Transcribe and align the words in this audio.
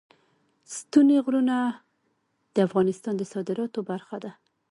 ستوني 0.75 1.17
غرونه 1.25 1.57
د 2.53 2.55
افغانستان 2.67 3.13
د 3.17 3.23
صادراتو 3.33 3.79
برخه 3.91 4.17
ده. 4.23 4.31